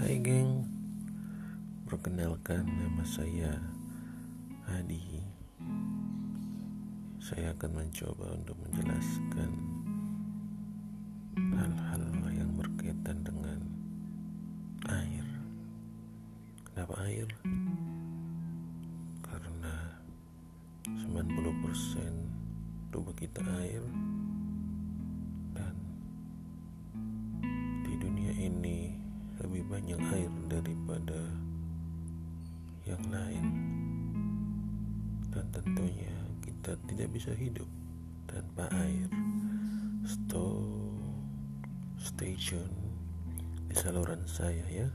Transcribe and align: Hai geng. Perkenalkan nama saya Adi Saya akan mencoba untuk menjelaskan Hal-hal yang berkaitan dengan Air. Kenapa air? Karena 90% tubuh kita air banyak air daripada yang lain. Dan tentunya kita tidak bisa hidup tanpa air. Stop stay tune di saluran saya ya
Hai 0.00 0.16
geng. 0.16 0.64
Perkenalkan 1.84 2.64
nama 2.64 3.04
saya 3.04 3.52
Adi 4.64 5.20
Saya 7.20 7.52
akan 7.52 7.84
mencoba 7.84 8.32
untuk 8.32 8.56
menjelaskan 8.64 9.52
Hal-hal 11.52 12.00
yang 12.32 12.48
berkaitan 12.56 13.20
dengan 13.20 13.60
Air. 14.88 15.28
Kenapa 16.64 16.96
air? 17.04 17.28
Karena 19.20 20.00
90% 20.88 22.88
tubuh 22.88 23.12
kita 23.12 23.44
air 23.60 23.84
banyak 29.70 30.02
air 30.18 30.32
daripada 30.50 31.22
yang 32.82 33.02
lain. 33.06 33.46
Dan 35.30 35.46
tentunya 35.54 36.18
kita 36.42 36.74
tidak 36.90 37.08
bisa 37.14 37.30
hidup 37.38 37.70
tanpa 38.26 38.66
air. 38.74 39.06
Stop 40.02 40.90
stay 41.94 42.34
tune 42.34 42.74
di 43.70 43.76
saluran 43.78 44.24
saya 44.26 44.64
ya 44.66 44.88